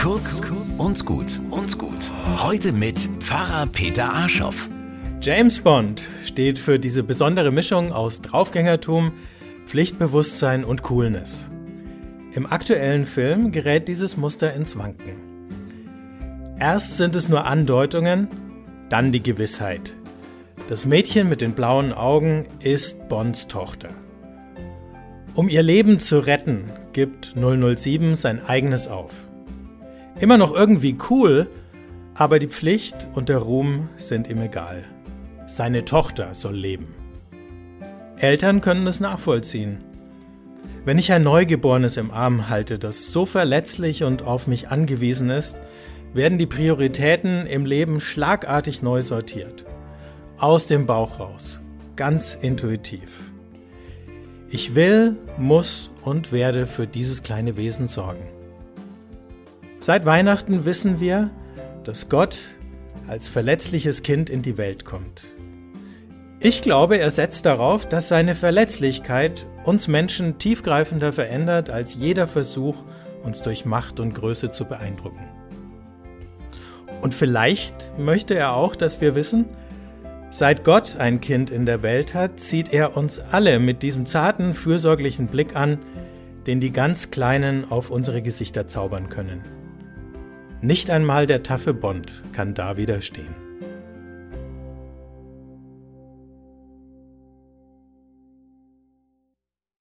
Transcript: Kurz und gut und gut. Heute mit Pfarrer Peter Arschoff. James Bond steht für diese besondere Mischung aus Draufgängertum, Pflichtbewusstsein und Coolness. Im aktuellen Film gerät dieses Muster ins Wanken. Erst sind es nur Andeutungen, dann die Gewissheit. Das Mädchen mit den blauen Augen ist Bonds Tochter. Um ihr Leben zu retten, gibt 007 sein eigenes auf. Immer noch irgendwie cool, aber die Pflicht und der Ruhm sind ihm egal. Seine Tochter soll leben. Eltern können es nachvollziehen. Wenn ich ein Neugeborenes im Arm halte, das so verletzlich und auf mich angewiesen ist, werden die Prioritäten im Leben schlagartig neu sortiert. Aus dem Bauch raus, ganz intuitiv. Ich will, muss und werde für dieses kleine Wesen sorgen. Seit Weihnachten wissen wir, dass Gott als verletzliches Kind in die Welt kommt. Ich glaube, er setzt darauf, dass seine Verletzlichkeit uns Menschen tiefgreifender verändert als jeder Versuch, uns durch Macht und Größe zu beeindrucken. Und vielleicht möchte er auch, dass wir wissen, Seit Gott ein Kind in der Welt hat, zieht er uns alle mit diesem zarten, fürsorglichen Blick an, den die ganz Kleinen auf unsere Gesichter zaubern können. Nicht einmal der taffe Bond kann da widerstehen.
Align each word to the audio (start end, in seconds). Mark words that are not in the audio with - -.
Kurz 0.00 0.40
und 0.78 1.04
gut 1.04 1.42
und 1.50 1.76
gut. 1.76 2.10
Heute 2.38 2.72
mit 2.72 2.98
Pfarrer 3.20 3.66
Peter 3.66 4.10
Arschoff. 4.10 4.70
James 5.20 5.60
Bond 5.60 6.08
steht 6.24 6.58
für 6.58 6.78
diese 6.78 7.02
besondere 7.02 7.52
Mischung 7.52 7.92
aus 7.92 8.22
Draufgängertum, 8.22 9.12
Pflichtbewusstsein 9.66 10.64
und 10.64 10.82
Coolness. 10.84 11.50
Im 12.34 12.46
aktuellen 12.46 13.04
Film 13.04 13.52
gerät 13.52 13.88
dieses 13.88 14.16
Muster 14.16 14.54
ins 14.54 14.78
Wanken. 14.78 16.56
Erst 16.58 16.96
sind 16.96 17.14
es 17.14 17.28
nur 17.28 17.44
Andeutungen, 17.44 18.28
dann 18.88 19.12
die 19.12 19.22
Gewissheit. 19.22 19.94
Das 20.70 20.86
Mädchen 20.86 21.28
mit 21.28 21.42
den 21.42 21.52
blauen 21.52 21.92
Augen 21.92 22.46
ist 22.60 23.06
Bonds 23.10 23.48
Tochter. 23.48 23.90
Um 25.34 25.50
ihr 25.50 25.62
Leben 25.62 25.98
zu 25.98 26.20
retten, 26.20 26.72
gibt 26.94 27.34
007 27.36 28.16
sein 28.16 28.42
eigenes 28.42 28.88
auf. 28.88 29.26
Immer 30.20 30.36
noch 30.36 30.54
irgendwie 30.54 30.96
cool, 31.08 31.48
aber 32.14 32.38
die 32.38 32.48
Pflicht 32.48 33.08
und 33.14 33.30
der 33.30 33.38
Ruhm 33.38 33.88
sind 33.96 34.28
ihm 34.28 34.42
egal. 34.42 34.84
Seine 35.46 35.86
Tochter 35.86 36.34
soll 36.34 36.54
leben. 36.54 36.94
Eltern 38.18 38.60
können 38.60 38.86
es 38.86 39.00
nachvollziehen. 39.00 39.78
Wenn 40.84 40.98
ich 40.98 41.10
ein 41.10 41.22
Neugeborenes 41.22 41.96
im 41.96 42.10
Arm 42.10 42.50
halte, 42.50 42.78
das 42.78 43.12
so 43.12 43.24
verletzlich 43.24 44.04
und 44.04 44.22
auf 44.22 44.46
mich 44.46 44.68
angewiesen 44.68 45.30
ist, 45.30 45.58
werden 46.12 46.36
die 46.36 46.46
Prioritäten 46.46 47.46
im 47.46 47.64
Leben 47.64 47.98
schlagartig 47.98 48.82
neu 48.82 49.00
sortiert. 49.00 49.64
Aus 50.36 50.66
dem 50.66 50.84
Bauch 50.84 51.18
raus, 51.18 51.60
ganz 51.96 52.34
intuitiv. 52.34 53.30
Ich 54.50 54.74
will, 54.74 55.16
muss 55.38 55.90
und 56.02 56.30
werde 56.30 56.66
für 56.66 56.86
dieses 56.86 57.22
kleine 57.22 57.56
Wesen 57.56 57.88
sorgen. 57.88 58.39
Seit 59.90 60.06
Weihnachten 60.06 60.64
wissen 60.64 61.00
wir, 61.00 61.30
dass 61.82 62.08
Gott 62.08 62.46
als 63.08 63.26
verletzliches 63.26 64.04
Kind 64.04 64.30
in 64.30 64.40
die 64.40 64.56
Welt 64.56 64.84
kommt. 64.84 65.24
Ich 66.38 66.62
glaube, 66.62 66.98
er 66.98 67.10
setzt 67.10 67.44
darauf, 67.44 67.88
dass 67.88 68.06
seine 68.06 68.36
Verletzlichkeit 68.36 69.46
uns 69.64 69.88
Menschen 69.88 70.38
tiefgreifender 70.38 71.12
verändert 71.12 71.70
als 71.70 71.96
jeder 71.96 72.28
Versuch, 72.28 72.84
uns 73.24 73.42
durch 73.42 73.64
Macht 73.64 73.98
und 73.98 74.14
Größe 74.14 74.52
zu 74.52 74.64
beeindrucken. 74.64 75.28
Und 77.02 77.12
vielleicht 77.12 77.90
möchte 77.98 78.34
er 78.34 78.54
auch, 78.54 78.76
dass 78.76 79.00
wir 79.00 79.16
wissen, 79.16 79.46
Seit 80.30 80.62
Gott 80.62 80.98
ein 80.98 81.20
Kind 81.20 81.50
in 81.50 81.66
der 81.66 81.82
Welt 81.82 82.14
hat, 82.14 82.38
zieht 82.38 82.72
er 82.72 82.96
uns 82.96 83.18
alle 83.18 83.58
mit 83.58 83.82
diesem 83.82 84.06
zarten, 84.06 84.54
fürsorglichen 84.54 85.26
Blick 85.26 85.56
an, 85.56 85.78
den 86.46 86.60
die 86.60 86.70
ganz 86.70 87.10
Kleinen 87.10 87.68
auf 87.72 87.90
unsere 87.90 88.22
Gesichter 88.22 88.68
zaubern 88.68 89.08
können. 89.08 89.42
Nicht 90.62 90.90
einmal 90.90 91.26
der 91.26 91.42
taffe 91.42 91.72
Bond 91.72 92.22
kann 92.32 92.52
da 92.52 92.76
widerstehen. 92.76 93.49